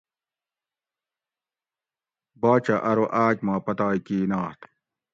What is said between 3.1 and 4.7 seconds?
آۤک ما پتائی کی نات